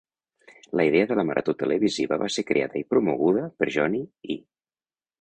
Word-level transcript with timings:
La 0.79 0.85
idea 0.87 1.07
de 1.11 1.17
la 1.19 1.25
marató 1.31 1.55
televisiva 1.59 2.19
va 2.23 2.31
ser 2.39 2.47
creada 2.49 2.83
i 2.83 2.87
promoguda 2.95 3.47
per 3.61 3.73
John 3.77 4.03
Y. 4.03 4.43